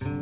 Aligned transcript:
Bye. 0.00 0.15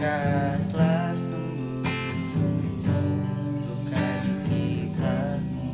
jelaslah 0.00 1.12
sungguh 1.28 1.84
luka 3.68 4.08
di 4.24 4.32
kisahmu 4.48 5.68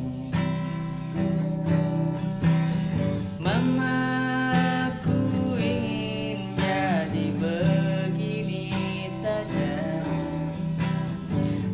Mama 3.39 4.91
ku 4.99 5.15
ingin 5.55 6.59
jadi 6.59 7.25
begini 7.39 9.07
saja. 9.07 10.03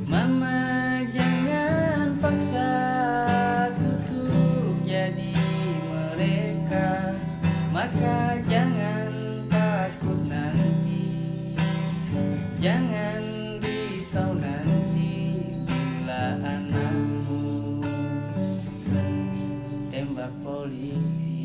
Mama 0.06 1.02
jangan 1.10 2.22
paksa 2.22 2.70
aku 3.74 3.92
tuh 4.14 4.78
jadi 4.86 5.34
mereka. 5.90 7.18
Maka 7.74 8.38
jangan 8.46 9.03
Jangan 12.64 13.60
risau 13.60 14.40
nanti 14.40 15.36
bila 15.68 16.40
anakmu 16.48 17.84
tembak 19.92 20.32
polisi. 20.48 21.43